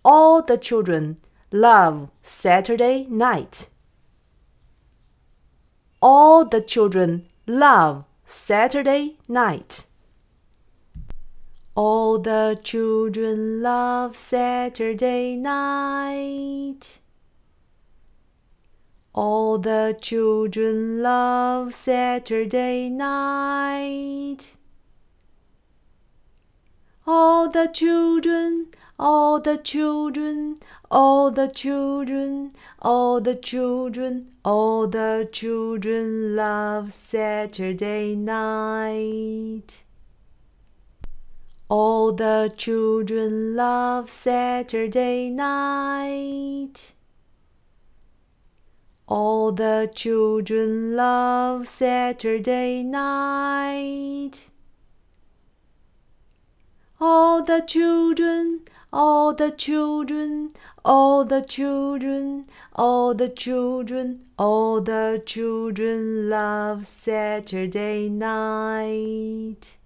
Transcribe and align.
All 0.02 0.42
the 0.42 0.56
children 0.56 1.18
love 1.50 2.08
Saturday 2.24 3.06
night 3.08 3.68
All 6.07 6.45
the 6.45 6.61
children 6.61 7.25
love 7.47 8.05
Saturday 8.27 9.17
night. 9.27 9.85
All 11.73 12.19
the 12.19 12.59
children 12.63 13.63
love 13.63 14.15
Saturday 14.15 15.35
night. 15.35 16.99
All 19.15 19.57
the 19.57 19.97
children 19.99 21.01
love 21.01 21.73
Saturday 21.73 22.87
night. 22.91 24.53
All 27.07 27.49
the 27.49 27.67
children, 27.81 28.67
all 28.97 29.39
the 29.41 29.57
children, 29.57 30.57
all 30.89 31.29
the 31.29 31.47
children, 31.47 32.53
all 32.81 33.19
the 33.19 33.35
children, 33.35 34.27
all 34.43 34.87
the 34.87 35.27
children 35.31 36.35
love 36.35 36.93
Saturday 36.93 38.15
night. 38.15 39.83
All 41.67 42.13
the 42.13 42.53
children 42.55 43.55
love 43.55 44.09
Saturday 44.09 45.29
night. 45.29 46.93
All 49.07 49.51
the 49.51 49.91
children 49.93 50.95
love 50.95 51.67
Saturday 51.67 52.83
night. 52.83 54.49
All 57.07 57.43
the 57.43 57.61
children, 57.61 58.61
all 58.91 59.31
the 59.35 59.51
children, 59.51 60.53
all 60.83 61.23
the 61.23 61.41
children, 61.41 62.47
all 62.73 63.13
the 63.13 63.29
children, 63.29 64.21
all 64.39 64.81
the 64.81 65.21
children 65.23 66.31
love 66.31 66.87
Saturday 66.87 68.09
night. 68.09 69.77